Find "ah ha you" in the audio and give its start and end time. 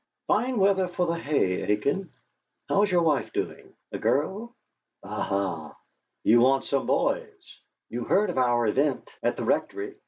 5.03-6.39